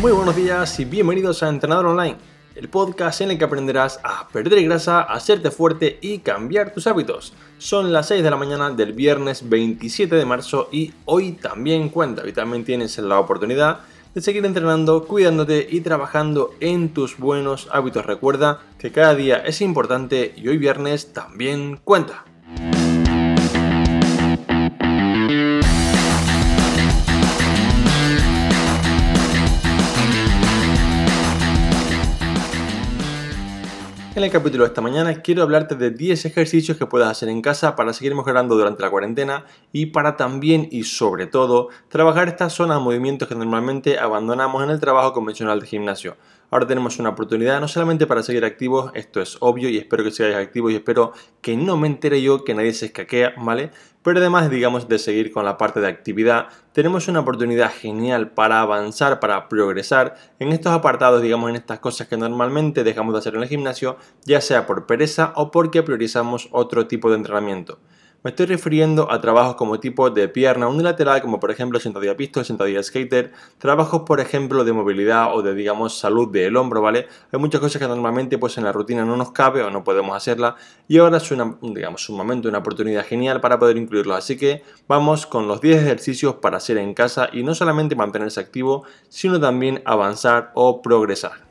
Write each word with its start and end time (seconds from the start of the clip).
Muy 0.00 0.12
buenos 0.12 0.36
días 0.36 0.78
y 0.78 0.84
bienvenidos 0.84 1.42
a 1.42 1.48
Entrenador 1.48 1.86
Online, 1.86 2.16
el 2.54 2.68
podcast 2.68 3.22
en 3.22 3.30
el 3.30 3.38
que 3.38 3.44
aprenderás 3.44 3.98
a 4.04 4.28
perder 4.28 4.62
grasa, 4.62 5.00
a 5.00 5.14
hacerte 5.14 5.50
fuerte 5.50 5.98
y 6.02 6.18
cambiar 6.18 6.74
tus 6.74 6.86
hábitos. 6.86 7.32
Son 7.56 7.92
las 7.94 8.08
6 8.08 8.22
de 8.22 8.30
la 8.30 8.36
mañana 8.36 8.70
del 8.70 8.92
viernes 8.92 9.48
27 9.48 10.14
de 10.14 10.26
marzo 10.26 10.68
y 10.70 10.92
hoy 11.06 11.32
también 11.32 11.88
cuenta, 11.88 12.28
y 12.28 12.32
también 12.32 12.64
tienes 12.64 12.98
la 12.98 13.18
oportunidad 13.18 13.80
de 14.14 14.20
seguir 14.20 14.44
entrenando, 14.44 15.06
cuidándote 15.06 15.66
y 15.68 15.80
trabajando 15.80 16.50
en 16.60 16.90
tus 16.90 17.16
buenos 17.16 17.68
hábitos. 17.72 18.04
Recuerda 18.04 18.60
que 18.78 18.92
cada 18.92 19.14
día 19.14 19.38
es 19.38 19.62
importante 19.62 20.34
y 20.36 20.46
hoy 20.46 20.58
viernes 20.58 21.14
también 21.14 21.80
cuenta. 21.82 22.25
En 34.16 34.24
el 34.24 34.30
capítulo 34.30 34.64
de 34.64 34.68
esta 34.68 34.80
mañana 34.80 35.20
quiero 35.20 35.42
hablarte 35.42 35.74
de 35.74 35.90
10 35.90 36.24
ejercicios 36.24 36.78
que 36.78 36.86
puedas 36.86 37.10
hacer 37.10 37.28
en 37.28 37.42
casa 37.42 37.76
para 37.76 37.92
seguir 37.92 38.14
mejorando 38.14 38.56
durante 38.56 38.80
la 38.80 38.88
cuarentena 38.88 39.44
y 39.72 39.84
para 39.84 40.16
también 40.16 40.68
y 40.70 40.84
sobre 40.84 41.26
todo 41.26 41.68
trabajar 41.90 42.26
esta 42.26 42.48
zona 42.48 42.76
de 42.76 42.80
movimientos 42.80 43.28
que 43.28 43.34
normalmente 43.34 43.98
abandonamos 43.98 44.64
en 44.64 44.70
el 44.70 44.80
trabajo 44.80 45.12
convencional 45.12 45.60
de 45.60 45.66
gimnasio. 45.66 46.16
Ahora 46.50 46.66
tenemos 46.66 46.98
una 46.98 47.08
oportunidad 47.10 47.60
no 47.60 47.66
solamente 47.66 48.06
para 48.06 48.22
seguir 48.22 48.44
activos, 48.44 48.92
esto 48.94 49.20
es 49.20 49.36
obvio 49.40 49.68
y 49.68 49.78
espero 49.78 50.04
que 50.04 50.12
sigáis 50.12 50.36
activos 50.36 50.72
y 50.72 50.76
espero 50.76 51.12
que 51.40 51.56
no 51.56 51.76
me 51.76 51.88
entere 51.88 52.22
yo 52.22 52.44
que 52.44 52.54
nadie 52.54 52.72
se 52.72 52.86
escaquea, 52.86 53.34
¿vale? 53.36 53.70
Pero 54.02 54.20
además, 54.20 54.48
digamos, 54.48 54.88
de 54.88 55.00
seguir 55.00 55.32
con 55.32 55.44
la 55.44 55.58
parte 55.58 55.80
de 55.80 55.88
actividad, 55.88 56.46
tenemos 56.72 57.08
una 57.08 57.20
oportunidad 57.20 57.72
genial 57.72 58.30
para 58.30 58.60
avanzar, 58.60 59.18
para 59.18 59.48
progresar 59.48 60.14
en 60.38 60.52
estos 60.52 60.72
apartados, 60.72 61.20
digamos, 61.20 61.50
en 61.50 61.56
estas 61.56 61.80
cosas 61.80 62.06
que 62.06 62.16
normalmente 62.16 62.84
dejamos 62.84 63.14
de 63.14 63.18
hacer 63.18 63.34
en 63.34 63.42
el 63.42 63.48
gimnasio, 63.48 63.96
ya 64.24 64.40
sea 64.40 64.66
por 64.66 64.86
pereza 64.86 65.32
o 65.34 65.50
porque 65.50 65.82
priorizamos 65.82 66.48
otro 66.52 66.86
tipo 66.86 67.10
de 67.10 67.16
entrenamiento. 67.16 67.80
Me 68.26 68.30
estoy 68.30 68.46
refiriendo 68.46 69.12
a 69.12 69.20
trabajos 69.20 69.54
como 69.54 69.78
tipo 69.78 70.10
de 70.10 70.28
pierna 70.28 70.66
unilateral, 70.66 71.22
como 71.22 71.38
por 71.38 71.52
ejemplo 71.52 71.78
sentadilla 71.78 72.16
pistol, 72.16 72.44
sentadilla 72.44 72.82
skater, 72.82 73.30
trabajos 73.58 74.02
por 74.02 74.18
ejemplo 74.18 74.64
de 74.64 74.72
movilidad 74.72 75.32
o 75.32 75.42
de 75.42 75.54
digamos 75.54 75.96
salud 75.96 76.32
del 76.32 76.56
hombro, 76.56 76.82
¿vale? 76.82 77.06
Hay 77.30 77.38
muchas 77.38 77.60
cosas 77.60 77.80
que 77.80 77.86
normalmente 77.86 78.36
pues 78.36 78.58
en 78.58 78.64
la 78.64 78.72
rutina 78.72 79.04
no 79.04 79.16
nos 79.16 79.30
cabe 79.30 79.62
o 79.62 79.70
no 79.70 79.84
podemos 79.84 80.16
hacerla 80.16 80.56
y 80.88 80.98
ahora 80.98 81.18
es 81.18 81.30
una, 81.30 81.56
digamos, 81.62 82.08
un 82.08 82.16
momento, 82.16 82.48
una 82.48 82.58
oportunidad 82.58 83.06
genial 83.06 83.40
para 83.40 83.60
poder 83.60 83.76
incluirlo. 83.76 84.16
Así 84.16 84.36
que 84.36 84.64
vamos 84.88 85.24
con 85.24 85.46
los 85.46 85.60
10 85.60 85.82
ejercicios 85.82 86.34
para 86.34 86.56
hacer 86.56 86.78
en 86.78 86.94
casa 86.94 87.28
y 87.32 87.44
no 87.44 87.54
solamente 87.54 87.94
mantenerse 87.94 88.40
activo, 88.40 88.82
sino 89.08 89.38
también 89.38 89.82
avanzar 89.84 90.50
o 90.54 90.82
progresar. 90.82 91.46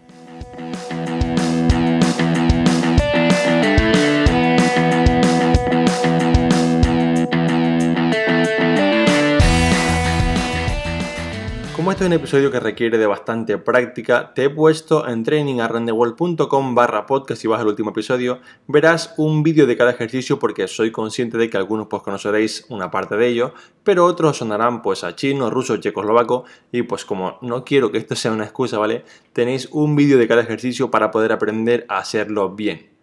Como 11.86 11.91
este 11.91 12.05
es 12.05 12.08
un 12.08 12.14
episodio 12.14 12.50
que 12.50 12.59
requiere 12.59 12.97
de 12.97 13.05
bastante 13.05 13.59
práctica, 13.59 14.33
te 14.33 14.45
he 14.45 14.50
puesto 14.50 15.08
en 15.08 15.23
trainingarrandewall.com 15.23 16.73
barra 16.73 17.05
podcast 17.05 17.39
si 17.39 17.47
vas 17.47 17.61
al 17.61 17.67
último 17.67 17.92
episodio, 17.92 18.39
verás 18.66 19.14
un 19.17 19.44
vídeo 19.44 19.67
de 19.67 19.77
cada 19.77 19.92
ejercicio 19.92 20.39
porque 20.39 20.67
soy 20.67 20.92
consciente 20.92 21.38
de 21.38 21.47
que 21.47 21.58
algunos 21.58 21.86
pues 21.86 22.02
conoceréis 22.02 22.66
una 22.69 22.89
parte 22.89 23.17
de 23.17 23.27
ello, 23.27 23.53
pero 23.83 24.05
otros 24.05 24.38
sonarán 24.38 24.81
pues 24.81 25.03
a 25.03 25.16
chino, 25.16 25.52
ruso, 25.52 25.77
checoslovaco 25.77 26.45
y 26.71 26.82
pues 26.82 27.05
como 27.05 27.37
no 27.43 27.64
quiero 27.64 27.92
que 27.92 27.99
esto 27.99 28.15
sea 28.15 28.32
una 28.32 28.45
excusa, 28.45 28.80
¿vale? 28.80 29.05
Tenéis 29.32 29.70
un 29.71 29.95
vídeo 29.95 30.17
de 30.17 30.27
cada 30.27 30.42
ejercicio 30.42 30.89
para 30.89 31.11
poder 31.11 31.33
aprender 31.33 31.86
a 31.88 31.99
hacerlo 31.99 32.49
bien. 32.49 32.95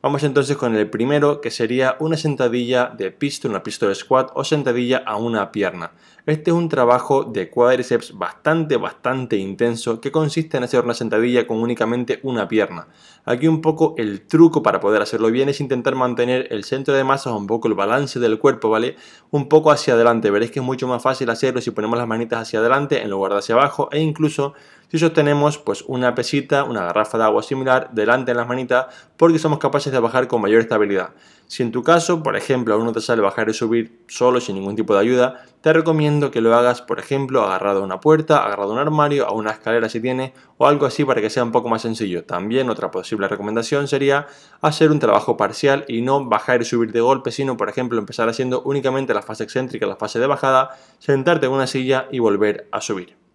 Vamos 0.00 0.22
entonces 0.22 0.56
con 0.56 0.76
el 0.76 0.88
primero, 0.88 1.40
que 1.40 1.50
sería 1.50 1.96
una 1.98 2.16
sentadilla 2.16 2.86
de 2.96 3.10
pistol, 3.10 3.50
una 3.50 3.64
pistol 3.64 3.92
squat 3.96 4.30
o 4.34 4.44
sentadilla 4.44 4.98
a 4.98 5.16
una 5.16 5.50
pierna. 5.50 5.90
Este 6.24 6.52
es 6.52 6.56
un 6.56 6.68
trabajo 6.68 7.24
de 7.24 7.50
cuádriceps 7.50 8.16
bastante, 8.16 8.76
bastante 8.76 9.36
intenso 9.38 10.00
que 10.00 10.12
consiste 10.12 10.56
en 10.56 10.62
hacer 10.62 10.84
una 10.84 10.94
sentadilla 10.94 11.48
con 11.48 11.56
únicamente 11.56 12.20
una 12.22 12.46
pierna. 12.46 12.86
Aquí 13.24 13.48
un 13.48 13.60
poco 13.60 13.96
el 13.98 14.20
truco 14.20 14.62
para 14.62 14.78
poder 14.78 15.02
hacerlo 15.02 15.32
bien 15.32 15.48
es 15.48 15.60
intentar 15.60 15.96
mantener 15.96 16.46
el 16.52 16.62
centro 16.62 16.94
de 16.94 17.02
masa, 17.02 17.34
un 17.34 17.48
poco 17.48 17.66
el 17.66 17.74
balance 17.74 18.20
del 18.20 18.38
cuerpo, 18.38 18.70
¿vale? 18.70 18.94
Un 19.32 19.48
poco 19.48 19.72
hacia 19.72 19.94
adelante. 19.94 20.30
Veréis 20.30 20.52
que 20.52 20.60
es 20.60 20.64
mucho 20.64 20.86
más 20.86 21.02
fácil 21.02 21.28
hacerlo 21.28 21.60
si 21.60 21.72
ponemos 21.72 21.98
las 21.98 22.06
manitas 22.06 22.42
hacia 22.42 22.60
adelante 22.60 23.02
en 23.02 23.10
lugar 23.10 23.32
de 23.32 23.38
hacia 23.38 23.56
abajo 23.56 23.88
e 23.90 23.98
incluso 23.98 24.54
si 24.90 24.98
sostenemos 24.98 25.58
pues 25.58 25.84
una 25.86 26.14
pesita, 26.14 26.64
una 26.64 26.84
garrafa 26.86 27.18
de 27.18 27.24
agua 27.24 27.42
similar 27.42 27.90
delante 27.92 28.30
en 28.30 28.38
las 28.38 28.48
manitas 28.48 28.86
porque 29.16 29.38
somos 29.38 29.58
capaces 29.58 29.92
de 29.92 29.98
bajar 29.98 30.28
con 30.28 30.40
mayor 30.40 30.60
estabilidad. 30.60 31.10
Si 31.46 31.62
en 31.62 31.72
tu 31.72 31.82
caso, 31.82 32.22
por 32.22 32.36
ejemplo, 32.36 32.74
aún 32.74 32.84
no 32.84 32.92
te 32.92 33.00
sale 33.00 33.22
bajar 33.22 33.48
y 33.48 33.54
subir 33.54 34.02
solo 34.06 34.40
sin 34.40 34.54
ningún 34.56 34.76
tipo 34.76 34.94
de 34.94 35.00
ayuda, 35.00 35.44
te 35.62 35.72
recomiendo 35.72 36.30
que 36.30 36.42
lo 36.42 36.54
hagas, 36.54 36.82
por 36.82 36.98
ejemplo, 36.98 37.42
agarrado 37.42 37.80
a 37.80 37.84
una 37.84 38.00
puerta, 38.00 38.44
agarrado 38.44 38.70
a 38.70 38.74
un 38.74 38.78
armario, 38.78 39.26
a 39.26 39.32
una 39.32 39.50
escalera 39.50 39.88
si 39.88 40.00
tiene, 40.00 40.34
o 40.58 40.66
algo 40.66 40.84
así 40.84 41.04
para 41.04 41.22
que 41.22 41.30
sea 41.30 41.44
un 41.44 41.52
poco 41.52 41.68
más 41.68 41.82
sencillo. 41.82 42.24
También 42.24 42.68
otra 42.68 42.90
posible 42.90 43.28
recomendación 43.28 43.88
sería 43.88 44.26
hacer 44.60 44.90
un 44.90 44.98
trabajo 44.98 45.36
parcial 45.36 45.84
y 45.88 46.02
no 46.02 46.24
bajar 46.26 46.60
y 46.62 46.64
subir 46.64 46.92
de 46.92 47.00
golpe, 47.00 47.30
sino, 47.30 47.56
por 47.56 47.68
ejemplo, 47.68 47.98
empezar 47.98 48.28
haciendo 48.28 48.62
únicamente 48.62 49.14
la 49.14 49.22
fase 49.22 49.44
excéntrica, 49.44 49.86
la 49.86 49.96
fase 49.96 50.18
de 50.18 50.26
bajada, 50.26 50.76
sentarte 50.98 51.46
en 51.46 51.52
una 51.52 51.66
silla 51.66 52.08
y 52.10 52.18
volver 52.18 52.68
a 52.72 52.80
subir. 52.82 53.27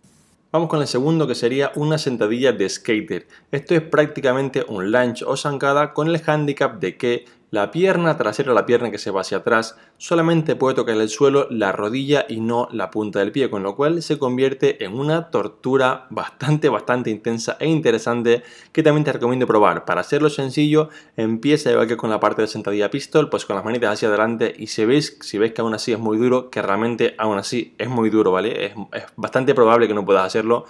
Vamos 0.54 0.70
con 0.70 0.82
el 0.82 0.88
segundo 0.88 1.26
que 1.26 1.34
sería 1.34 1.72
una 1.74 1.98
sentadilla 1.98 2.52
de 2.52 2.70
skater. 2.70 3.28
Esto 3.52 3.74
es 3.74 3.82
prácticamente 3.82 4.64
un 4.68 4.92
lunge 4.92 5.26
o 5.26 5.36
zancada 5.36 5.96
con 5.96 6.08
el 6.08 6.22
handicap 6.24 6.80
de 6.80 6.96
que 6.96 7.26
la 7.54 7.70
pierna 7.70 8.18
trasera, 8.18 8.52
la 8.52 8.66
pierna 8.66 8.90
que 8.90 8.98
se 8.98 9.12
va 9.12 9.22
hacia 9.22 9.38
atrás, 9.38 9.78
solamente 9.98 10.56
puede 10.56 10.74
tocar 10.74 10.96
el 10.96 11.08
suelo 11.08 11.46
la 11.52 11.72
rodilla 11.72 12.26
y 12.28 12.40
no 12.40 12.68
la 12.72 12.90
punta 12.90 13.20
del 13.20 13.32
pie, 13.32 13.52
con 13.52 13.62
lo 13.62 13.76
cual 13.76 14.02
se 14.02 14.18
convierte 14.18 14.84
en 14.84 14.98
una 14.98 15.30
tortura 15.30 16.08
bastante, 16.10 16.68
bastante 16.70 17.12
intensa 17.12 17.56
e 17.60 17.68
interesante 17.68 18.42
que 18.72 18.82
también 18.82 19.04
te 19.04 19.14
recomiendo 19.14 19.46
probar. 19.46 19.86
Para 19.86 20.02
hacerlo 20.02 20.32
sencillo, 20.32 20.90
empieza 21.16 21.72
igual 21.72 21.88
que 21.88 21.96
con 21.96 22.10
la 22.10 22.20
parte 22.20 22.42
de 22.42 22.48
sentadilla 22.48 22.90
pistol, 22.90 23.30
pues 23.30 23.46
con 23.46 23.56
las 23.56 23.64
manitas 23.64 23.94
hacia 23.94 24.08
adelante 24.08 24.52
y 24.58 24.66
si 24.66 24.86
veis, 24.86 25.20
si 25.22 25.38
veis 25.38 25.54
que 25.54 25.62
aún 25.62 25.76
así 25.76 25.92
es 25.92 26.00
muy 26.00 26.18
duro, 26.18 26.50
que 26.50 26.60
realmente 26.60 27.14
aún 27.20 27.38
así 27.38 27.76
es 27.78 27.88
muy 27.88 28.10
duro, 28.10 28.32
¿vale? 28.32 28.66
Es, 28.66 28.74
es 28.94 29.04
bastante 29.16 29.54
probable 29.54 29.88
que 29.88 29.94
no 29.94 30.04
puedas 30.04 30.26
hacerlo. 30.26 30.66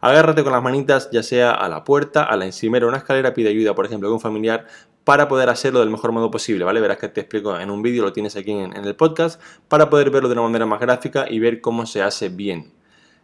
Agárrate 0.00 0.44
con 0.44 0.52
las 0.52 0.62
manitas 0.62 1.10
ya 1.10 1.22
sea 1.22 1.50
a 1.50 1.68
la 1.68 1.84
puerta, 1.84 2.22
a 2.22 2.36
la 2.36 2.46
encimera 2.46 2.86
o 2.86 2.88
una 2.88 2.98
escalera, 2.98 3.34
pide 3.34 3.48
ayuda, 3.48 3.74
por 3.74 3.86
ejemplo, 3.86 4.08
de 4.08 4.14
un 4.14 4.20
familiar 4.20 4.66
para 5.08 5.26
poder 5.26 5.48
hacerlo 5.48 5.80
del 5.80 5.88
mejor 5.88 6.12
modo 6.12 6.30
posible, 6.30 6.64
¿vale? 6.64 6.80
Verás 6.80 6.98
que 6.98 7.08
te 7.08 7.22
explico 7.22 7.58
en 7.58 7.70
un 7.70 7.80
vídeo, 7.80 8.02
lo 8.02 8.12
tienes 8.12 8.36
aquí 8.36 8.52
en, 8.52 8.74
el 8.74 8.94
podcast, 8.94 9.40
para 9.66 9.88
poder 9.88 10.10
verlo 10.10 10.28
de 10.28 10.34
una 10.34 10.42
manera 10.42 10.66
más 10.66 10.80
gráfica 10.80 11.24
y 11.28 11.38
ver 11.38 11.62
cómo 11.62 11.86
se 11.86 12.02
hace 12.02 12.28
bien. 12.28 12.72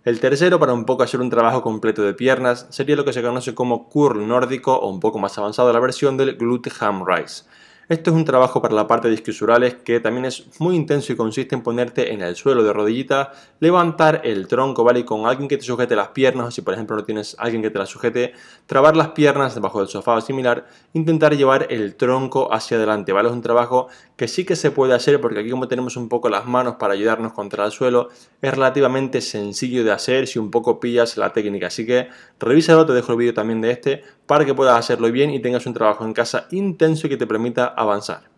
El 0.03 0.19
tercero, 0.19 0.59
para 0.59 0.73
un 0.73 0.87
poco 0.87 1.03
hacer 1.03 1.21
un 1.21 1.29
trabajo 1.29 1.63
completo 1.63 2.03
de 2.03 2.15
piernas, 2.15 2.67
sería 2.71 2.97
lo 2.97 3.05
que 3.05 3.13
se 3.13 3.23
conoce 3.23 3.55
como 3.55 3.89
curl 3.89 4.27
nórdico 4.27 4.75
o 4.75 4.89
un 4.89 4.99
poco 4.99 5.19
más 5.19 5.37
avanzado 5.37 5.73
la 5.73 5.81
versión 5.81 6.17
del 6.17 6.37
glute 6.37 6.73
ham 6.81 7.05
rise. 7.07 7.45
Esto 7.87 8.11
es 8.11 8.17
un 8.17 8.25
trabajo 8.25 8.63
para 8.63 8.75
la 8.75 8.87
parte 8.87 9.09
de 9.09 9.15
isquiosurales 9.15 9.75
que 9.75 10.01
también 10.01 10.25
es 10.25 10.59
muy 10.59 10.75
intenso 10.75 11.13
y 11.13 11.17
consiste 11.17 11.55
en 11.55 11.63
ponerte 11.63 12.15
en 12.15 12.23
el 12.23 12.35
suelo 12.35 12.63
de 12.65 12.73
rodillita, 12.73 13.33
levantar 13.61 14.23
el 14.25 14.49
tronco, 14.49 14.85
¿vale? 14.85 15.01
Y 15.01 15.05
con 15.05 15.27
alguien 15.27 15.49
que 15.49 15.59
te 15.59 15.65
sujete 15.65 15.95
las 15.95 16.09
piernas, 16.09 16.49
o 16.49 16.51
si 16.51 16.63
por 16.63 16.73
ejemplo 16.73 16.97
no 16.97 17.05
tienes 17.05 17.37
alguien 17.39 17.61
que 17.61 17.69
te 17.69 17.79
las 17.79 17.91
sujete, 17.91 18.33
trabar 18.65 18.97
las 18.97 19.09
piernas 19.09 19.55
debajo 19.55 19.81
del 19.81 19.89
sofá 19.89 20.15
o 20.15 20.23
similar, 20.23 20.67
intentar 20.95 21.37
llevar 21.37 21.67
el 21.69 21.95
tronco 21.97 22.51
hacia 22.55 22.79
adelante, 22.79 23.13
¿vale? 23.13 23.29
Es 23.29 23.35
un 23.35 23.43
trabajo 23.43 23.89
que 24.17 24.29
sí 24.29 24.47
que 24.47 24.57
se 24.57 24.71
puede 24.71 24.95
hacer 24.95 25.21
porque 25.21 25.41
aquí 25.41 25.51
como 25.51 25.69
tenemos 25.69 25.99
un 25.99 26.09
poco 26.09 26.31
las 26.31 26.47
manos 26.47 26.77
para 26.77 26.95
ayudarnos 26.95 27.35
contra 27.35 27.67
el 27.67 27.73
suelo, 27.73 28.09
es 28.41 28.55
relativamente 28.55 29.21
sencillo 29.21 29.85
de 29.85 29.93
hacer 29.93 30.27
si 30.27 30.39
un 30.39 30.51
poco 30.51 30.81
pillas 30.81 31.19
la 31.19 31.35
técnica. 31.35 31.67
Así 31.67 31.85
que 31.85 32.09
revísalo, 32.41 32.87
te 32.87 32.95
dejo 32.95 33.13
el 33.13 33.19
vídeo 33.19 33.35
también 33.35 33.61
de 33.61 33.73
este 33.73 34.03
para 34.27 34.45
que 34.45 34.55
puedas 34.55 34.79
hacerlo 34.79 35.11
bien 35.11 35.31
y 35.31 35.41
tengas 35.41 35.67
un 35.67 35.75
trabajo 35.75 36.05
en 36.05 36.13
casa 36.13 36.47
intenso 36.51 37.09
que 37.09 37.17
te 37.17 37.27
permita 37.27 37.67
avanzar. 37.67 38.31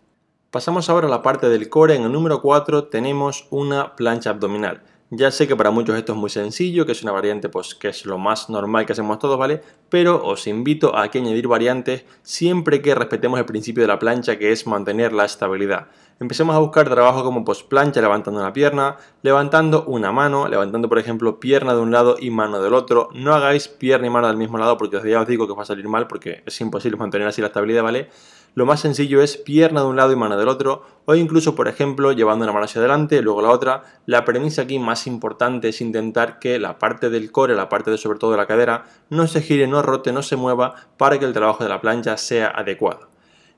Pasamos 0.50 0.88
ahora 0.88 1.06
a 1.06 1.10
la 1.10 1.22
parte 1.22 1.48
del 1.48 1.68
core. 1.68 1.96
En 1.96 2.02
el 2.02 2.12
número 2.12 2.40
4 2.40 2.84
tenemos 2.84 3.46
una 3.50 3.94
plancha 3.94 4.30
abdominal. 4.30 4.82
Ya 5.10 5.30
sé 5.30 5.46
que 5.46 5.54
para 5.54 5.70
muchos 5.70 5.96
esto 5.96 6.14
es 6.14 6.18
muy 6.18 6.30
sencillo, 6.30 6.84
que 6.84 6.90
es 6.90 7.04
una 7.04 7.12
variante 7.12 7.48
pues 7.48 7.76
que 7.76 7.88
es 7.88 8.06
lo 8.06 8.18
más 8.18 8.50
normal 8.50 8.86
que 8.86 8.92
hacemos 8.92 9.20
todos, 9.20 9.38
¿vale? 9.38 9.62
Pero 9.88 10.26
os 10.26 10.48
invito 10.48 10.98
a 10.98 11.08
que 11.12 11.18
añadir 11.18 11.46
variantes 11.46 12.04
siempre 12.22 12.82
que 12.82 12.92
respetemos 12.92 13.38
el 13.38 13.46
principio 13.46 13.84
de 13.84 13.86
la 13.86 14.00
plancha 14.00 14.36
que 14.36 14.50
es 14.50 14.66
mantener 14.66 15.12
la 15.12 15.24
estabilidad. 15.24 15.86
Empecemos 16.18 16.56
a 16.56 16.58
buscar 16.58 16.88
trabajo 16.88 17.22
como 17.22 17.44
pues 17.44 17.62
plancha 17.62 18.00
levantando 18.00 18.40
una 18.40 18.52
pierna, 18.52 18.96
levantando 19.22 19.84
una 19.84 20.10
mano, 20.10 20.48
levantando 20.48 20.88
por 20.88 20.98
ejemplo 20.98 21.38
pierna 21.38 21.74
de 21.74 21.82
un 21.82 21.92
lado 21.92 22.16
y 22.18 22.30
mano 22.30 22.60
del 22.60 22.74
otro. 22.74 23.08
No 23.12 23.32
hagáis 23.32 23.68
pierna 23.68 24.08
y 24.08 24.10
mano 24.10 24.26
del 24.26 24.36
mismo 24.36 24.58
lado 24.58 24.76
porque 24.76 25.00
ya 25.08 25.20
os 25.20 25.28
digo 25.28 25.46
que 25.46 25.54
va 25.54 25.62
a 25.62 25.66
salir 25.66 25.86
mal 25.86 26.08
porque 26.08 26.42
es 26.44 26.60
imposible 26.60 26.96
mantener 26.96 27.28
así 27.28 27.40
la 27.40 27.46
estabilidad, 27.46 27.84
¿vale? 27.84 28.08
Lo 28.56 28.64
más 28.64 28.80
sencillo 28.80 29.20
es 29.20 29.36
pierna 29.36 29.82
de 29.82 29.86
un 29.86 29.96
lado 29.96 30.12
y 30.12 30.16
mano 30.16 30.38
del 30.38 30.48
otro, 30.48 30.82
o 31.04 31.14
incluso, 31.14 31.54
por 31.54 31.68
ejemplo, 31.68 32.12
llevando 32.12 32.46
una 32.46 32.54
mano 32.54 32.64
hacia 32.64 32.80
adelante, 32.80 33.20
luego 33.20 33.42
la 33.42 33.50
otra. 33.50 33.82
La 34.06 34.24
premisa 34.24 34.62
aquí 34.62 34.78
más 34.78 35.06
importante 35.06 35.68
es 35.68 35.82
intentar 35.82 36.38
que 36.38 36.58
la 36.58 36.78
parte 36.78 37.10
del 37.10 37.30
core, 37.30 37.54
la 37.54 37.68
parte 37.68 37.90
de 37.90 37.98
sobre 37.98 38.18
todo 38.18 38.30
de 38.30 38.38
la 38.38 38.46
cadera, 38.46 38.86
no 39.10 39.26
se 39.26 39.42
gire, 39.42 39.66
no 39.66 39.82
rote, 39.82 40.10
no 40.10 40.22
se 40.22 40.36
mueva 40.36 40.74
para 40.96 41.18
que 41.18 41.26
el 41.26 41.34
trabajo 41.34 41.64
de 41.64 41.68
la 41.68 41.82
plancha 41.82 42.16
sea 42.16 42.48
adecuado. 42.48 43.10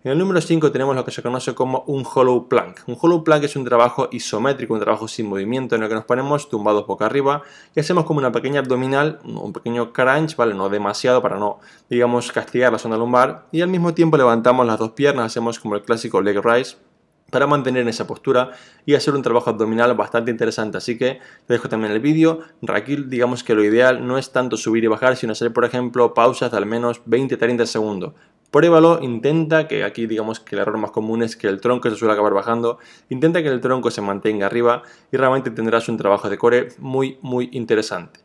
En 0.04 0.12
el 0.12 0.18
número 0.18 0.40
5 0.40 0.70
tenemos 0.70 0.94
lo 0.94 1.04
que 1.04 1.10
se 1.10 1.24
conoce 1.24 1.56
como 1.56 1.82
un 1.88 2.06
hollow 2.06 2.46
plank. 2.46 2.82
Un 2.86 2.96
hollow 3.00 3.24
plank 3.24 3.42
es 3.42 3.56
un 3.56 3.64
trabajo 3.64 4.08
isométrico, 4.12 4.72
un 4.72 4.78
trabajo 4.78 5.08
sin 5.08 5.26
movimiento 5.26 5.74
en 5.74 5.82
el 5.82 5.88
que 5.88 5.96
nos 5.96 6.04
ponemos 6.04 6.48
tumbados 6.48 6.86
boca 6.86 7.06
arriba 7.06 7.42
y 7.74 7.80
hacemos 7.80 8.04
como 8.04 8.18
una 8.18 8.30
pequeña 8.30 8.60
abdominal, 8.60 9.18
un 9.24 9.52
pequeño 9.52 9.92
crunch, 9.92 10.36
¿vale? 10.36 10.54
No 10.54 10.68
demasiado 10.68 11.20
para 11.20 11.36
no, 11.36 11.58
digamos, 11.90 12.30
castigar 12.30 12.70
la 12.70 12.78
zona 12.78 12.96
lumbar 12.96 13.46
y 13.50 13.60
al 13.60 13.70
mismo 13.70 13.92
tiempo 13.92 14.16
levantamos 14.16 14.64
las 14.68 14.78
dos 14.78 14.92
piernas, 14.92 15.26
hacemos 15.26 15.58
como 15.58 15.74
el 15.74 15.82
clásico 15.82 16.20
leg 16.20 16.40
rise 16.44 16.76
para 17.30 17.46
mantener 17.46 17.86
esa 17.88 18.06
postura 18.06 18.52
y 18.86 18.94
hacer 18.94 19.14
un 19.14 19.22
trabajo 19.22 19.50
abdominal 19.50 19.94
bastante 19.94 20.30
interesante. 20.30 20.78
Así 20.78 20.96
que 20.96 21.20
te 21.46 21.54
dejo 21.54 21.68
también 21.68 21.92
el 21.92 22.00
vídeo. 22.00 22.40
Raquel, 22.62 23.10
digamos 23.10 23.44
que 23.44 23.54
lo 23.54 23.64
ideal 23.64 24.06
no 24.06 24.18
es 24.18 24.32
tanto 24.32 24.56
subir 24.56 24.84
y 24.84 24.86
bajar, 24.86 25.16
sino 25.16 25.32
hacer, 25.32 25.52
por 25.52 25.64
ejemplo, 25.64 26.14
pausas 26.14 26.50
de 26.50 26.56
al 26.56 26.66
menos 26.66 27.04
20-30 27.04 27.66
segundos. 27.66 28.14
Pruébalo, 28.50 29.00
intenta 29.02 29.68
que 29.68 29.84
aquí 29.84 30.06
digamos 30.06 30.40
que 30.40 30.56
el 30.56 30.62
error 30.62 30.78
más 30.78 30.90
común 30.90 31.22
es 31.22 31.36
que 31.36 31.48
el 31.48 31.60
tronco 31.60 31.90
se 31.90 31.96
suele 31.96 32.14
acabar 32.14 32.32
bajando, 32.32 32.78
intenta 33.10 33.42
que 33.42 33.48
el 33.48 33.60
tronco 33.60 33.90
se 33.90 34.00
mantenga 34.00 34.46
arriba 34.46 34.82
y 35.12 35.18
realmente 35.18 35.50
tendrás 35.50 35.86
un 35.90 35.98
trabajo 35.98 36.30
de 36.30 36.38
core 36.38 36.68
muy 36.78 37.18
muy 37.20 37.50
interesante. 37.52 38.20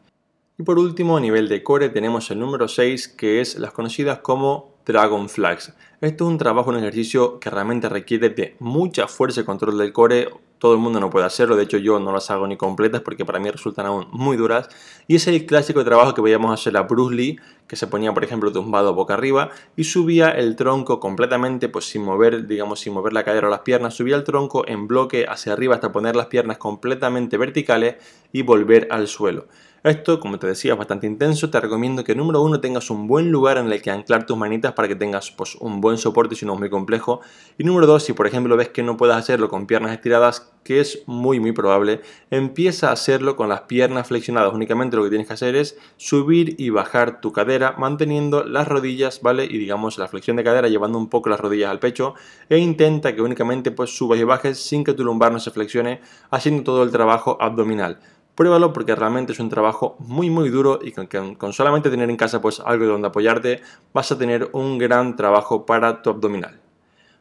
Y 0.57 0.63
por 0.63 0.79
último, 0.79 1.17
a 1.17 1.19
nivel 1.19 1.49
de 1.49 1.61
core 1.61 1.89
tenemos 1.89 2.31
el 2.31 2.39
número 2.39 2.69
6 2.69 3.09
que 3.09 3.41
es 3.41 3.59
las 3.59 3.73
conocidas 3.73 4.19
como 4.19 4.72
Dragon 4.85 5.29
Flags. 5.29 5.73
Esto 6.01 6.25
es 6.25 6.29
un 6.29 6.37
trabajo, 6.37 6.69
un 6.69 6.77
ejercicio 6.77 7.39
que 7.39 7.49
realmente 7.49 7.87
requiere 7.87 8.29
de 8.29 8.55
mucha 8.59 9.07
fuerza 9.07 9.41
y 9.41 9.43
control 9.45 9.77
del 9.77 9.93
core. 9.93 10.29
Todo 10.57 10.73
el 10.73 10.79
mundo 10.79 10.99
no 10.99 11.09
puede 11.09 11.25
hacerlo, 11.25 11.55
de 11.55 11.63
hecho 11.63 11.77
yo 11.77 11.99
no 11.99 12.11
las 12.11 12.29
hago 12.31 12.47
ni 12.47 12.57
completas 12.57 13.01
porque 13.01 13.25
para 13.25 13.39
mí 13.39 13.49
resultan 13.49 13.85
aún 13.85 14.07
muy 14.11 14.37
duras. 14.37 14.69
Y 15.07 15.15
es 15.15 15.27
el 15.27 15.45
clásico 15.45 15.83
trabajo 15.83 16.13
que 16.13 16.21
veíamos 16.21 16.53
hacer 16.53 16.75
a 16.77 16.81
Bruce 16.81 17.15
Lee, 17.15 17.39
que 17.67 17.75
se 17.75 17.87
ponía 17.87 18.13
por 18.13 18.23
ejemplo 18.23 18.51
tumbado 18.51 18.93
boca 18.93 19.13
arriba 19.13 19.49
y 19.75 19.85
subía 19.85 20.29
el 20.29 20.55
tronco 20.55 20.99
completamente, 20.99 21.69
pues 21.69 21.85
sin 21.85 22.03
mover, 22.03 22.47
digamos, 22.47 22.81
sin 22.81 22.93
mover 22.93 23.13
la 23.13 23.23
cadera 23.23 23.47
o 23.47 23.49
las 23.49 23.61
piernas, 23.61 23.93
subía 23.93 24.15
el 24.15 24.23
tronco 24.23 24.67
en 24.67 24.87
bloque 24.87 25.25
hacia 25.27 25.53
arriba 25.53 25.75
hasta 25.75 25.91
poner 25.91 26.15
las 26.15 26.27
piernas 26.27 26.57
completamente 26.57 27.37
verticales 27.37 27.95
y 28.31 28.41
volver 28.41 28.87
al 28.89 29.07
suelo. 29.07 29.47
Esto, 29.83 30.21
como 30.21 30.39
te 30.39 30.47
decía, 30.47 30.71
es 30.71 30.77
bastante 30.77 31.07
intenso. 31.07 31.49
Te 31.49 31.59
recomiendo 31.59 32.05
que 32.05 32.15
número 32.15 32.41
uno 32.41 32.61
tengas 32.61 32.89
un 32.89 33.05
buen 33.05 33.31
lugar 33.31 33.57
en 33.57 33.69
el 33.69 33.81
que 33.81 33.91
anclar 33.91 34.25
tus 34.25 34.37
manitas 34.37 34.71
para 34.71 34.87
que 34.87 34.95
tengas 34.95 35.29
pues, 35.31 35.55
un 35.55 35.81
buen 35.81 35.97
soporte 35.97 36.35
si 36.35 36.45
no 36.45 36.53
es 36.53 36.59
muy 36.59 36.69
complejo. 36.69 37.19
Y 37.57 37.65
número 37.65 37.85
dos, 37.85 38.03
si 38.03 38.13
por 38.13 38.25
ejemplo 38.25 38.55
ves 38.55 38.69
que 38.69 38.81
no 38.81 38.95
puedes 38.95 39.17
hacerlo 39.17 39.49
con 39.49 39.67
piernas 39.67 39.91
estiradas, 39.91 40.53
que 40.63 40.79
es 40.79 41.03
muy 41.05 41.41
muy 41.41 41.51
probable, 41.51 41.99
empieza 42.31 42.91
a 42.91 42.93
hacerlo 42.93 43.35
con 43.35 43.49
las 43.49 43.63
piernas 43.63 44.07
flexionadas. 44.07 44.53
Únicamente 44.53 44.95
lo 44.95 45.03
que 45.03 45.09
tienes 45.09 45.27
que 45.27 45.33
hacer 45.33 45.57
es 45.57 45.77
subir 45.97 46.55
y 46.57 46.69
bajar 46.69 47.19
tu 47.19 47.33
cadera 47.33 47.75
manteniendo 47.77 48.45
las 48.45 48.69
rodillas, 48.69 49.21
¿vale? 49.21 49.43
Y 49.43 49.57
digamos 49.57 49.97
la 49.97 50.07
flexión 50.07 50.37
de 50.37 50.45
cadera 50.45 50.69
llevando 50.69 50.97
un 50.97 51.09
poco 51.09 51.27
las 51.27 51.41
rodillas 51.41 51.69
al 51.69 51.79
pecho 51.79 52.13
e 52.47 52.57
intenta 52.57 53.13
que 53.13 53.21
únicamente 53.21 53.71
pues 53.71 53.97
subas 53.97 54.17
y 54.17 54.23
bajes 54.23 54.59
sin 54.59 54.85
que 54.85 54.93
tu 54.93 55.03
lumbar 55.03 55.33
no 55.33 55.41
se 55.41 55.51
flexione, 55.51 55.99
haciendo 56.31 56.63
todo 56.63 56.83
el 56.83 56.91
trabajo 56.91 57.37
abdominal. 57.41 57.99
Pruébalo 58.35 58.73
porque 58.73 58.95
realmente 58.95 59.33
es 59.33 59.39
un 59.39 59.49
trabajo 59.49 59.95
muy 59.99 60.29
muy 60.29 60.49
duro 60.49 60.79
y 60.81 60.91
con, 60.91 61.35
con 61.35 61.53
solamente 61.53 61.91
tener 61.91 62.09
en 62.09 62.17
casa 62.17 62.41
pues 62.41 62.59
algo 62.59 62.85
donde 62.85 63.07
apoyarte 63.07 63.61
vas 63.93 64.11
a 64.11 64.17
tener 64.17 64.49
un 64.53 64.79
gran 64.79 65.15
trabajo 65.15 65.65
para 65.65 66.01
tu 66.01 66.09
abdominal. 66.09 66.62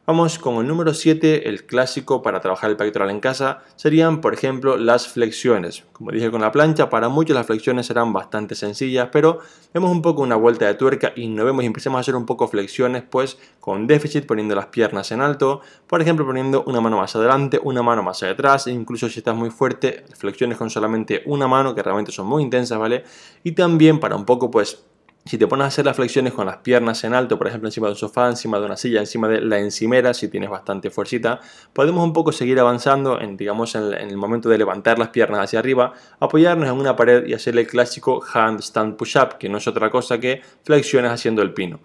Vamos 0.05 0.37
con 0.37 0.55
el 0.55 0.67
número 0.67 0.93
7, 0.93 1.47
el 1.47 1.65
clásico 1.65 2.21
para 2.21 2.41
trabajar 2.41 2.69
el 2.69 2.75
pectoral 2.75 3.09
en 3.09 3.21
casa, 3.21 3.63
serían 3.77 4.19
por 4.19 4.33
ejemplo 4.33 4.75
las 4.75 5.07
flexiones. 5.07 5.85
Como 5.93 6.11
dije 6.11 6.29
con 6.29 6.41
la 6.41 6.51
plancha, 6.51 6.89
para 6.89 7.07
muchos 7.07 7.33
las 7.33 7.47
flexiones 7.47 7.85
serán 7.85 8.11
bastante 8.11 8.53
sencillas, 8.53 9.07
pero 9.13 9.39
vemos 9.73 9.89
un 9.89 10.01
poco 10.01 10.21
una 10.21 10.35
vuelta 10.35 10.67
de 10.67 10.73
tuerca 10.73 11.13
y 11.15 11.29
nos 11.29 11.45
vemos 11.45 11.63
y 11.63 11.67
empecemos 11.67 11.99
a 11.99 12.01
hacer 12.01 12.17
un 12.17 12.25
poco 12.25 12.49
flexiones 12.49 13.03
pues 13.09 13.37
con 13.61 13.87
déficit 13.87 14.25
poniendo 14.25 14.55
las 14.55 14.65
piernas 14.65 15.09
en 15.13 15.21
alto, 15.21 15.61
por 15.87 16.01
ejemplo 16.01 16.25
poniendo 16.25 16.65
una 16.67 16.81
mano 16.81 16.97
más 16.97 17.15
adelante, 17.15 17.61
una 17.63 17.81
mano 17.81 18.03
más 18.03 18.21
atrás, 18.23 18.67
e 18.67 18.71
incluso 18.71 19.07
si 19.07 19.19
estás 19.19 19.37
muy 19.37 19.51
fuerte, 19.51 20.03
flexiones 20.17 20.57
con 20.57 20.69
solamente 20.69 21.23
una 21.27 21.47
mano 21.47 21.73
que 21.73 21.81
realmente 21.81 22.11
son 22.11 22.27
muy 22.27 22.43
intensas, 22.43 22.77
¿vale? 22.77 23.05
Y 23.43 23.53
también 23.53 24.01
para 24.01 24.17
un 24.17 24.25
poco 24.25 24.51
pues 24.51 24.83
si 25.25 25.37
te 25.37 25.47
pones 25.47 25.63
a 25.63 25.67
hacer 25.67 25.85
las 25.85 25.95
flexiones 25.95 26.33
con 26.33 26.45
las 26.45 26.57
piernas 26.57 27.03
en 27.05 27.13
alto, 27.13 27.37
por 27.37 27.47
ejemplo 27.47 27.69
encima 27.69 27.87
de 27.87 27.93
un 27.93 27.97
sofá, 27.97 28.27
encima 28.27 28.59
de 28.59 28.65
una 28.65 28.75
silla, 28.75 28.99
encima 28.99 29.29
de 29.29 29.39
la 29.39 29.57
encimera, 29.57 30.13
si 30.13 30.27
tienes 30.27 30.49
bastante 30.49 30.89
fuercita, 30.89 31.39
podemos 31.71 32.03
un 32.03 32.11
poco 32.11 32.33
seguir 32.33 32.59
avanzando 32.59 33.21
en, 33.21 33.37
digamos, 33.37 33.73
en, 33.75 33.93
el 33.93 34.17
momento 34.17 34.49
de 34.49 34.57
levantar 34.57 34.99
las 34.99 35.09
piernas 35.09 35.39
hacia 35.39 35.59
arriba, 35.59 35.93
apoyarnos 36.19 36.67
en 36.67 36.75
una 36.75 36.95
pared 36.95 37.25
y 37.25 37.33
hacer 37.33 37.57
el 37.57 37.65
clásico 37.67 38.21
handstand 38.33 38.97
push-up, 38.97 39.37
que 39.37 39.47
no 39.47 39.59
es 39.59 39.67
otra 39.67 39.89
cosa 39.89 40.19
que 40.19 40.41
flexiones 40.63 41.11
haciendo 41.11 41.41
el 41.41 41.53
pino. 41.53 41.79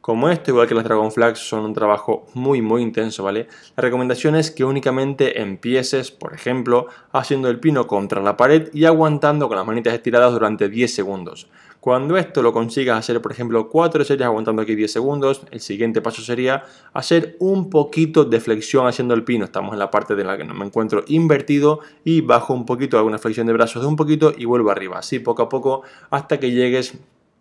Como 0.00 0.28
esto, 0.28 0.50
igual 0.50 0.68
que 0.68 0.74
las 0.74 0.84
Dragon 0.84 1.10
Flags, 1.10 1.38
son 1.38 1.64
un 1.64 1.72
trabajo 1.72 2.26
muy 2.34 2.60
muy 2.60 2.82
intenso, 2.82 3.24
¿vale? 3.24 3.48
La 3.74 3.80
recomendación 3.80 4.36
es 4.36 4.50
que 4.50 4.62
únicamente 4.62 5.40
empieces, 5.40 6.10
por 6.10 6.34
ejemplo, 6.34 6.88
haciendo 7.10 7.48
el 7.48 7.58
pino 7.58 7.86
contra 7.86 8.20
la 8.20 8.36
pared 8.36 8.68
y 8.74 8.84
aguantando 8.84 9.48
con 9.48 9.56
las 9.56 9.66
manitas 9.66 9.94
estiradas 9.94 10.32
durante 10.32 10.68
10 10.68 10.94
segundos. 10.94 11.48
Cuando 11.84 12.16
esto 12.16 12.40
lo 12.40 12.54
consigas 12.54 12.98
hacer, 12.98 13.20
por 13.20 13.30
ejemplo, 13.30 13.68
4 13.68 14.04
series 14.06 14.26
aguantando 14.26 14.62
aquí 14.62 14.74
10 14.74 14.90
segundos, 14.90 15.42
el 15.50 15.60
siguiente 15.60 16.00
paso 16.00 16.22
sería 16.22 16.64
hacer 16.94 17.36
un 17.40 17.68
poquito 17.68 18.24
de 18.24 18.40
flexión 18.40 18.86
haciendo 18.86 19.12
el 19.12 19.22
pino. 19.22 19.44
Estamos 19.44 19.74
en 19.74 19.80
la 19.80 19.90
parte 19.90 20.14
de 20.14 20.24
la 20.24 20.38
que 20.38 20.44
me 20.44 20.64
encuentro 20.64 21.04
invertido 21.08 21.80
y 22.02 22.22
bajo 22.22 22.54
un 22.54 22.64
poquito, 22.64 22.96
hago 22.96 23.06
una 23.06 23.18
flexión 23.18 23.46
de 23.46 23.52
brazos 23.52 23.82
de 23.82 23.88
un 23.88 23.96
poquito 23.96 24.32
y 24.34 24.46
vuelvo 24.46 24.70
arriba. 24.70 25.00
Así 25.00 25.18
poco 25.18 25.42
a 25.42 25.50
poco 25.50 25.82
hasta 26.08 26.40
que 26.40 26.52
llegues, 26.52 26.94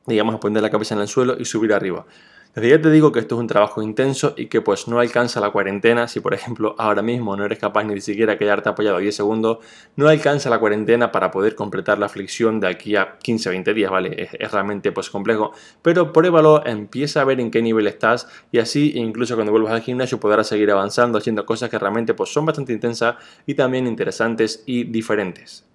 digamos, 0.07 0.35
a 0.35 0.41
poner 0.41 0.61
la 0.61 0.69
cabeza 0.69 0.93
en 0.95 0.99
el 0.99 1.07
suelo 1.07 1.37
y 1.39 1.45
subir 1.45 1.71
arriba. 1.71 2.05
Desde 2.55 2.69
ya 2.69 2.79
te 2.79 2.91
digo 2.91 3.11
que 3.11 3.19
esto 3.19 3.33
es 3.33 3.41
un 3.41 3.47
trabajo 3.47 3.81
intenso 3.81 4.35
y 4.37 4.45
que 4.45 4.61
pues 4.61 4.87
no 4.87 4.99
alcanza 4.99 5.39
la 5.39 5.49
cuarentena. 5.49 6.07
Si 6.07 6.19
por 6.19 6.35
ejemplo 6.35 6.75
ahora 6.77 7.01
mismo 7.01 7.35
no 7.35 7.45
eres 7.45 7.57
capaz 7.57 7.83
ni 7.83 7.99
siquiera 7.99 8.37
quedarte 8.37 8.69
apoyado 8.69 8.99
10 8.99 9.15
segundos, 9.15 9.57
no 9.95 10.07
alcanza 10.07 10.51
la 10.51 10.59
cuarentena 10.59 11.11
para 11.11 11.31
poder 11.31 11.55
completar 11.55 11.97
la 11.97 12.09
flexión 12.09 12.59
de 12.59 12.67
aquí 12.67 12.95
a 12.95 13.17
15-20 13.17 13.73
días, 13.73 13.89
¿vale? 13.89 14.29
Es, 14.39 14.51
realmente 14.51 14.91
pues 14.91 15.09
complejo. 15.09 15.51
Pero 15.81 16.13
pruébalo, 16.13 16.63
empieza 16.63 17.21
a 17.21 17.23
ver 17.23 17.39
en 17.39 17.49
qué 17.49 17.63
nivel 17.63 17.87
estás 17.87 18.27
y 18.51 18.59
así 18.59 18.91
incluso 18.95 19.33
cuando 19.33 19.51
vuelvas 19.51 19.73
al 19.73 19.81
gimnasio 19.81 20.19
podrás 20.19 20.45
seguir 20.45 20.69
avanzando 20.69 21.17
haciendo 21.17 21.47
cosas 21.47 21.71
que 21.71 21.79
realmente 21.79 22.13
pues 22.13 22.31
son 22.31 22.45
bastante 22.45 22.71
intensas 22.71 23.15
y 23.47 23.55
también 23.55 23.87
interesantes 23.87 24.61
y 24.67 24.83
diferentes. 24.83 25.65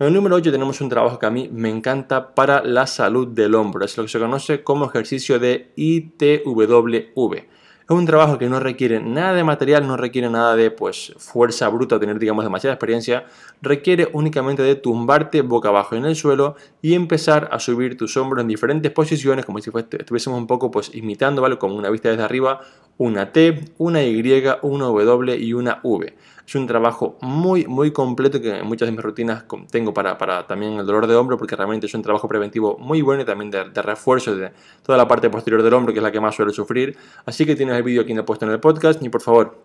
En 0.00 0.06
el 0.06 0.14
número 0.14 0.36
8 0.36 0.52
tenemos 0.52 0.80
un 0.80 0.88
trabajo 0.88 1.18
que 1.18 1.26
a 1.26 1.30
mí 1.30 1.50
me 1.52 1.68
encanta 1.68 2.32
para 2.32 2.62
la 2.62 2.86
salud 2.86 3.26
del 3.26 3.56
hombro. 3.56 3.84
Es 3.84 3.96
lo 3.96 4.04
que 4.04 4.08
se 4.08 4.20
conoce 4.20 4.62
como 4.62 4.84
ejercicio 4.84 5.40
de 5.40 5.72
ITWV. 5.74 7.34
Es 7.34 7.96
un 7.96 8.06
trabajo 8.06 8.38
que 8.38 8.48
no 8.48 8.60
requiere 8.60 9.00
nada 9.00 9.32
de 9.32 9.42
material, 9.42 9.88
no 9.88 9.96
requiere 9.96 10.30
nada 10.30 10.54
de 10.54 10.70
pues, 10.70 11.14
fuerza 11.16 11.68
bruta, 11.68 11.98
tener 11.98 12.20
digamos 12.20 12.44
demasiada 12.44 12.74
experiencia. 12.74 13.26
Requiere 13.60 14.08
únicamente 14.12 14.62
de 14.62 14.76
tumbarte 14.76 15.42
boca 15.42 15.70
abajo 15.70 15.96
en 15.96 16.04
el 16.04 16.14
suelo 16.14 16.54
y 16.80 16.94
empezar 16.94 17.48
a 17.50 17.58
subir 17.58 17.96
tus 17.96 18.16
hombros 18.16 18.42
en 18.42 18.48
diferentes 18.48 18.92
posiciones, 18.92 19.44
como 19.44 19.58
si 19.58 19.70
estuviésemos 19.74 20.38
un 20.38 20.46
poco 20.46 20.70
pues, 20.70 20.94
imitando, 20.94 21.42
¿vale? 21.42 21.58
Como 21.58 21.74
una 21.74 21.90
vista 21.90 22.08
desde 22.08 22.22
arriba, 22.22 22.60
una 22.98 23.32
T, 23.32 23.64
una 23.78 24.04
Y, 24.04 24.44
una 24.62 24.84
W 24.84 25.36
y 25.36 25.54
una 25.54 25.80
V. 25.82 26.14
Es 26.48 26.54
un 26.54 26.66
trabajo 26.66 27.18
muy, 27.20 27.66
muy 27.66 27.90
completo 27.90 28.40
que 28.40 28.60
en 28.60 28.66
muchas 28.66 28.86
de 28.88 28.92
mis 28.92 29.02
rutinas 29.02 29.44
tengo 29.70 29.92
para, 29.92 30.16
para 30.16 30.46
también 30.46 30.78
el 30.78 30.86
dolor 30.86 31.06
de 31.06 31.14
hombro, 31.14 31.36
porque 31.36 31.54
realmente 31.54 31.84
es 31.84 31.92
un 31.92 32.00
trabajo 32.00 32.26
preventivo 32.26 32.78
muy 32.78 33.02
bueno 33.02 33.20
y 33.20 33.26
también 33.26 33.50
de, 33.50 33.64
refuerzo 33.82 34.34
de 34.34 34.52
toda 34.82 34.96
la 34.96 35.06
parte 35.06 35.28
posterior 35.28 35.62
del 35.62 35.74
hombro, 35.74 35.92
que 35.92 35.98
es 35.98 36.02
la 36.02 36.10
que 36.10 36.20
más 36.20 36.34
suele 36.34 36.54
sufrir. 36.54 36.96
Así 37.26 37.44
que 37.44 37.54
tienes 37.54 37.76
el 37.76 37.82
vídeo 37.82 38.00
aquí 38.00 38.12
en 38.12 38.20
he 38.20 38.22
puesto 38.22 38.46
en 38.46 38.52
el 38.52 38.60
podcast 38.60 39.02
y 39.02 39.10
por 39.10 39.20
favor, 39.20 39.58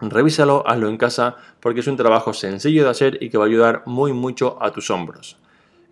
revísalo, 0.00 0.66
hazlo 0.66 0.88
en 0.88 0.96
casa, 0.96 1.36
porque 1.60 1.80
es 1.80 1.86
un 1.88 1.98
trabajo 1.98 2.32
sencillo 2.32 2.84
de 2.84 2.88
hacer 2.88 3.22
y 3.22 3.28
que 3.28 3.36
va 3.36 3.44
a 3.44 3.46
ayudar 3.46 3.82
muy 3.84 4.14
mucho 4.14 4.56
a 4.62 4.72
tus 4.72 4.90
hombros. 4.90 5.36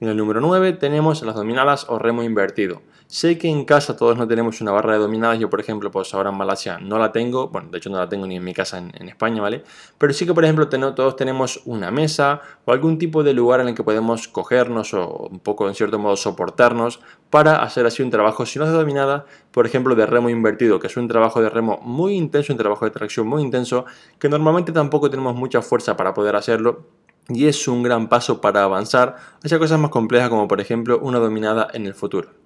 En 0.00 0.08
el 0.08 0.16
número 0.16 0.40
9 0.40 0.72
tenemos 0.72 1.22
las 1.24 1.34
dominadas 1.34 1.84
o 1.90 1.98
remo 1.98 2.22
invertido. 2.22 2.80
Sé 3.10 3.38
que 3.38 3.48
en 3.48 3.64
casa 3.64 3.96
todos 3.96 4.18
no 4.18 4.28
tenemos 4.28 4.60
una 4.60 4.70
barra 4.70 4.92
de 4.92 4.98
dominadas, 4.98 5.38
yo 5.38 5.48
por 5.48 5.60
ejemplo, 5.60 5.90
pues 5.90 6.12
ahora 6.12 6.28
en 6.28 6.36
Malasia 6.36 6.76
no 6.76 6.98
la 6.98 7.10
tengo, 7.10 7.48
bueno, 7.48 7.70
de 7.70 7.78
hecho 7.78 7.88
no 7.88 7.96
la 7.96 8.06
tengo 8.06 8.26
ni 8.26 8.36
en 8.36 8.44
mi 8.44 8.52
casa 8.52 8.76
en, 8.76 9.08
España, 9.08 9.40
¿vale? 9.40 9.64
Pero 9.96 10.12
sí 10.12 10.26
que 10.26 10.34
por 10.34 10.44
ejemplo 10.44 10.68
todos 10.68 11.16
tenemos 11.16 11.62
una 11.64 11.90
mesa 11.90 12.42
o 12.66 12.72
algún 12.72 12.98
tipo 12.98 13.22
de 13.22 13.32
lugar 13.32 13.60
en 13.60 13.68
el 13.68 13.74
que 13.74 13.82
podemos 13.82 14.28
cogernos 14.28 14.92
o 14.92 15.26
un 15.30 15.40
poco 15.40 15.66
en 15.68 15.74
cierto 15.74 15.98
modo 15.98 16.16
soportarnos 16.16 17.00
para 17.30 17.62
hacer 17.62 17.86
así 17.86 18.02
un 18.02 18.10
trabajo, 18.10 18.44
si 18.44 18.58
no 18.58 18.66
es 18.66 18.72
de 18.72 18.76
dominada, 18.76 19.24
por 19.52 19.64
ejemplo 19.64 19.94
de 19.94 20.04
remo 20.04 20.28
invertido, 20.28 20.78
que 20.78 20.88
es 20.88 20.96
un 20.98 21.08
trabajo 21.08 21.40
de 21.40 21.48
remo 21.48 21.80
muy 21.82 22.14
intenso, 22.14 22.52
un 22.52 22.58
trabajo 22.58 22.84
de 22.84 22.90
tracción 22.90 23.26
muy 23.26 23.40
intenso, 23.40 23.86
que 24.18 24.28
normalmente 24.28 24.70
tampoco 24.70 25.08
tenemos 25.08 25.34
mucha 25.34 25.62
fuerza 25.62 25.96
para 25.96 26.12
poder 26.12 26.36
hacerlo, 26.36 26.84
y 27.28 27.46
es 27.46 27.68
un 27.68 27.82
gran 27.82 28.10
paso 28.10 28.42
para 28.42 28.64
avanzar 28.64 29.16
hacia 29.42 29.58
cosas 29.58 29.78
más 29.78 29.90
complejas 29.90 30.28
como 30.28 30.46
por 30.46 30.60
ejemplo 30.60 30.98
una 30.98 31.18
dominada 31.18 31.68
en 31.72 31.86
el 31.86 31.94
futuro. 31.94 32.37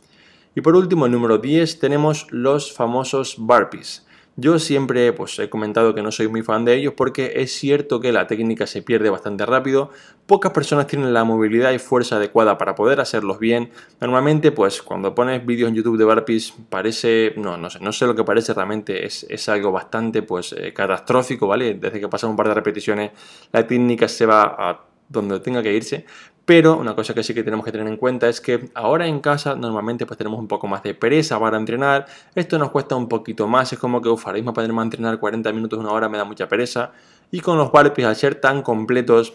Y 0.54 0.60
por 0.60 0.76
último, 0.76 1.06
el 1.06 1.12
número 1.12 1.38
10, 1.38 1.78
tenemos 1.78 2.26
los 2.30 2.72
famosos 2.72 3.36
burpees. 3.38 4.06
Yo 4.36 4.58
siempre 4.58 5.12
pues, 5.12 5.38
he 5.38 5.50
comentado 5.50 5.94
que 5.94 6.02
no 6.02 6.10
soy 6.10 6.26
muy 6.26 6.42
fan 6.42 6.64
de 6.64 6.74
ellos 6.74 6.94
porque 6.96 7.34
es 7.36 7.52
cierto 7.52 8.00
que 8.00 8.12
la 8.12 8.26
técnica 8.26 8.66
se 8.66 8.80
pierde 8.80 9.10
bastante 9.10 9.44
rápido, 9.44 9.90
pocas 10.26 10.52
personas 10.52 10.86
tienen 10.86 11.12
la 11.12 11.24
movilidad 11.24 11.70
y 11.72 11.78
fuerza 11.78 12.16
adecuada 12.16 12.56
para 12.56 12.74
poder 12.74 13.00
hacerlos 13.00 13.38
bien. 13.38 13.70
Normalmente, 14.00 14.50
pues 14.50 14.80
cuando 14.80 15.14
pones 15.14 15.44
vídeos 15.44 15.68
en 15.68 15.74
YouTube 15.74 15.98
de 15.98 16.06
burpees 16.06 16.54
parece, 16.70 17.34
no, 17.36 17.58
no 17.58 17.68
sé, 17.68 17.80
no 17.80 17.92
sé 17.92 18.06
lo 18.06 18.14
que 18.14 18.24
parece 18.24 18.54
realmente, 18.54 19.04
es, 19.04 19.26
es 19.28 19.48
algo 19.50 19.70
bastante 19.70 20.22
pues 20.22 20.54
eh, 20.54 20.72
catastrófico, 20.72 21.46
¿vale? 21.46 21.74
Desde 21.74 22.00
que 22.00 22.08
pasan 22.08 22.30
un 22.30 22.36
par 22.36 22.48
de 22.48 22.54
repeticiones 22.54 23.10
la 23.52 23.66
técnica 23.66 24.08
se 24.08 24.24
va 24.24 24.56
a 24.58 24.80
donde 25.12 25.40
tenga 25.40 25.62
que 25.62 25.74
irse, 25.74 26.06
pero 26.44 26.76
una 26.76 26.94
cosa 26.96 27.14
que 27.14 27.22
sí 27.22 27.34
que 27.34 27.44
tenemos 27.44 27.64
que 27.64 27.70
tener 27.70 27.86
en 27.86 27.96
cuenta 27.96 28.28
es 28.28 28.40
que 28.40 28.70
ahora 28.74 29.06
en 29.06 29.20
casa 29.20 29.54
normalmente 29.54 30.06
pues 30.06 30.18
tenemos 30.18 30.40
un 30.40 30.48
poco 30.48 30.66
más 30.66 30.82
de 30.82 30.94
pereza 30.94 31.38
para 31.38 31.56
entrenar. 31.56 32.06
Esto 32.34 32.58
nos 32.58 32.70
cuesta 32.70 32.96
un 32.96 33.08
poquito 33.08 33.46
más. 33.46 33.72
Es 33.72 33.78
como 33.78 34.02
que, 34.02 34.08
uf, 34.08 34.26
ahora 34.26 34.38
mismo 34.38 34.52
para 34.52 34.66
entrenar 34.66 35.18
40 35.18 35.52
minutos, 35.52 35.78
una 35.78 35.92
hora 35.92 36.08
me 36.08 36.18
da 36.18 36.24
mucha 36.24 36.48
pereza. 36.48 36.92
Y 37.30 37.40
con 37.40 37.58
los 37.58 37.70
burpees 37.70 38.08
al 38.08 38.16
ser 38.16 38.34
tan 38.36 38.62
completos 38.62 39.34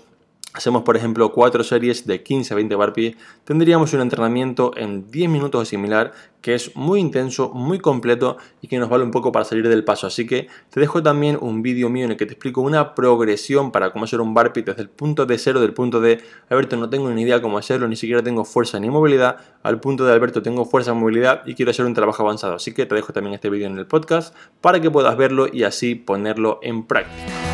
hacemos 0.58 0.84
por 0.84 0.98
ejemplo 0.98 1.32
4 1.32 1.64
series 1.64 2.06
de 2.08 2.24
15 2.24 2.54
a 2.54 2.56
20 2.56 2.76
burpees, 2.76 3.16
tendríamos 3.44 3.94
un 3.94 4.02
entrenamiento 4.02 4.72
en 4.76 5.10
10 5.10 5.30
minutos 5.30 5.62
o 5.62 5.66
similar 5.66 6.12
que 6.42 6.56
es 6.56 6.76
muy 6.76 7.00
intenso, 7.00 7.50
muy 7.50 7.80
completo 7.80 8.38
y 8.62 8.68
que 8.68 8.78
nos 8.78 8.90
vale 8.90 9.04
un 9.04 9.12
poco 9.12 9.32
para 9.32 9.44
salir 9.44 9.68
del 9.68 9.84
paso. 9.84 10.08
Así 10.08 10.26
que 10.26 10.48
te 10.70 10.80
dejo 10.80 11.04
también 11.04 11.38
un 11.40 11.62
vídeo 11.62 11.90
mío 11.90 12.06
en 12.06 12.12
el 12.12 12.18
que 12.18 12.26
te 12.26 12.34
explico 12.34 12.62
una 12.62 12.96
progresión 12.96 13.72
para 13.72 13.92
cómo 13.92 14.06
hacer 14.06 14.22
un 14.22 14.34
burpee 14.34 14.64
desde 14.64 14.84
el 14.84 14.90
punto 14.90 15.26
de 15.26 15.38
cero, 15.38 15.60
del 15.60 15.74
punto 15.74 16.00
de 16.00 16.22
Alberto 16.50 16.78
no 16.78 16.90
tengo 16.90 17.10
ni 17.10 17.24
idea 17.24 17.42
cómo 17.42 17.58
hacerlo, 17.58 17.88
ni 17.88 17.96
siquiera 17.96 18.24
tengo 18.24 18.46
fuerza 18.46 18.80
ni 18.80 18.90
movilidad, 18.90 19.38
al 19.64 19.80
punto 19.80 20.06
de 20.06 20.14
Alberto 20.14 20.42
tengo 20.42 20.66
fuerza 20.66 20.92
y 20.92 20.96
movilidad 20.96 21.44
y 21.46 21.54
quiero 21.54 21.72
hacer 21.72 21.86
un 21.86 21.94
trabajo 21.94 22.24
avanzado. 22.24 22.56
Así 22.56 22.74
que 22.74 22.86
te 22.86 22.96
dejo 22.96 23.14
también 23.14 23.34
este 23.34 23.50
vídeo 23.50 23.68
en 23.68 23.78
el 23.78 23.86
podcast 23.86 24.36
para 24.62 24.80
que 24.80 24.90
puedas 24.90 25.18
verlo 25.18 25.48
y 25.52 25.64
así 25.64 25.96
ponerlo 25.96 26.60
en 26.62 26.86
práctica. 26.86 27.47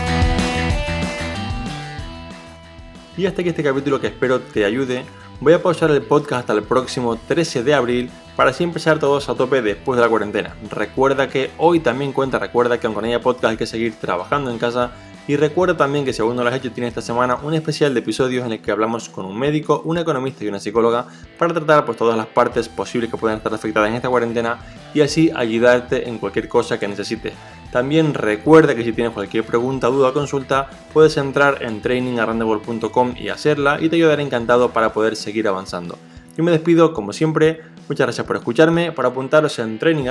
Y 3.16 3.28
hasta 3.28 3.42
aquí 3.42 3.50
este 3.50 3.64
capítulo 3.64 4.02
que 4.02 4.08
espero 4.08 4.40
te 4.40 4.66
ayude. 4.66 5.06
Voy 5.40 5.54
a 5.54 5.62
pausar 5.62 5.92
el 5.92 6.02
podcast 6.02 6.42
hasta 6.42 6.54
el 6.54 6.64
próximo 6.64 7.16
13 7.16 7.64
de 7.64 7.74
abril 7.76 8.10
para 8.36 8.50
así 8.50 8.64
empezar 8.64 8.98
todos 8.98 9.30
a 9.30 9.36
tope 9.36 9.62
después 9.62 9.98
de 9.98 10.02
la 10.02 10.10
cuarentena. 10.10 10.56
Recuerda 10.72 11.30
que 11.30 11.52
hoy 11.60 11.80
también 11.80 12.12
cuenta, 12.12 12.40
recuerda 12.40 12.80
que 12.80 12.88
aunque 12.88 13.06
haya 13.06 13.22
podcast 13.22 13.52
hay 13.52 13.58
que 13.58 13.68
seguir 13.68 13.94
trabajando 14.00 14.50
en 14.50 14.58
casa. 14.58 14.92
Y 15.28 15.38
recuerda 15.38 15.78
también 15.78 16.04
que 16.04 16.12
si 16.12 16.22
aún 16.22 16.36
no 16.36 16.44
lo 16.44 16.50
has 16.50 16.56
hecho, 16.56 16.72
tiene 16.72 16.88
esta 16.88 17.02
semana 17.02 17.36
un 17.36 17.54
especial 17.54 17.94
de 17.94 18.00
episodios 18.02 18.46
en 18.46 18.54
el 18.54 18.62
que 18.62 18.72
hablamos 18.72 19.08
con 19.08 19.26
un 19.26 19.38
médico, 19.38 19.82
un 19.86 19.98
economista 19.98 20.44
y 20.44 20.48
una 20.48 20.60
psicóloga 20.60 21.06
para 21.38 21.54
tratar 21.54 21.86
pues, 21.86 21.98
todas 21.98 22.18
las 22.18 22.28
partes 22.28 22.68
posibles 22.68 23.10
que 23.10 23.16
puedan 23.16 23.38
estar 23.38 23.54
afectadas 23.54 23.90
en 23.90 23.96
esta 23.96 24.10
cuarentena 24.10 24.58
y 24.94 25.02
así 25.02 25.32
ayudarte 25.34 26.10
en 26.10 26.18
cualquier 26.18 26.50
cosa 26.50 26.78
que 26.80 26.88
necesites. 26.88 27.34
También 27.74 28.14
recuerda 28.14 28.76
que 28.76 28.84
si 28.84 28.94
tienes 28.94 29.14
cualquier 29.14 29.44
pregunta, 29.44 29.88
duda 29.88 30.10
o 30.10 30.14
consulta, 30.14 30.70
puedes 30.94 31.18
entrar 31.18 31.64
en 31.64 31.82
trainingarrandable.com 31.82 33.16
y 33.18 33.30
hacerla 33.30 33.80
y 33.82 33.90
te 33.90 33.96
ayudaré 33.96 34.22
encantado 34.22 34.70
para 34.70 34.94
poder 34.94 35.16
seguir 35.16 35.48
avanzando. 35.48 35.98
Yo 36.38 36.44
me 36.44 36.52
despido, 36.52 36.94
como 36.94 37.14
siempre, 37.14 37.62
muchas 37.90 38.06
gracias 38.06 38.28
por 38.28 38.36
escucharme, 38.36 38.92
por 38.92 39.08
apuntaros 39.08 39.58
en 39.58 39.80
Training 39.80 40.06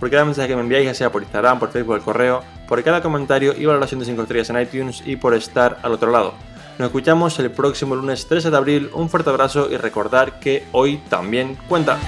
por 0.00 0.10
cada 0.10 0.24
mensaje 0.24 0.48
que 0.48 0.56
me 0.56 0.62
enviáis, 0.62 0.96
sea 0.96 1.12
por 1.12 1.22
Instagram, 1.22 1.60
por 1.60 1.70
Facebook, 1.70 1.98
por 1.98 2.04
correo, 2.04 2.42
por 2.66 2.82
cada 2.82 3.00
comentario 3.00 3.54
y 3.56 3.66
valoración 3.66 4.00
de 4.00 4.06
5 4.06 4.22
estrellas 4.22 4.50
en 4.50 4.60
iTunes 4.60 5.04
y 5.06 5.14
por 5.14 5.34
estar 5.34 5.78
al 5.84 5.92
otro 5.92 6.10
lado. 6.10 6.34
Nos 6.80 6.86
escuchamos 6.86 7.38
el 7.38 7.52
próximo 7.52 7.94
lunes 7.94 8.26
13 8.26 8.50
de 8.50 8.56
abril, 8.56 8.90
un 8.94 9.08
fuerte 9.08 9.30
abrazo 9.30 9.68
y 9.70 9.76
recordar 9.76 10.40
que 10.40 10.64
hoy 10.72 11.00
también 11.08 11.56
cuenta. 11.68 11.98